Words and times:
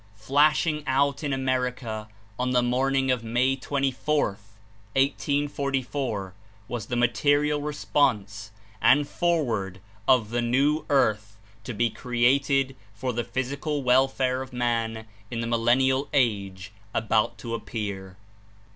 —flashing 0.15 0.81
out 0.87 1.23
in 1.23 1.31
America 1.31 2.07
on 2.39 2.53
the 2.53 2.63
morning 2.63 3.11
of 3.11 3.23
May 3.23 3.55
24th, 3.55 4.57
1844, 4.95 6.33
was 6.67 6.87
the 6.87 6.95
material 6.95 7.61
response 7.61 8.49
and 8.81 9.07
foreword 9.07 9.79
of 10.07 10.31
the 10.31 10.41
"new 10.41 10.85
earth" 10.89 11.37
to 11.65 11.75
be 11.75 11.91
created 11.91 12.75
for 12.95 13.13
the 13.13 13.23
physical 13.23 13.83
welfare 13.83 14.41
of 14.41 14.51
man 14.51 15.05
In 15.29 15.39
the 15.41 15.45
mlllenlal 15.45 16.09
age 16.13 16.73
about 16.95 17.37
to 17.37 17.53
appear. 17.53 18.17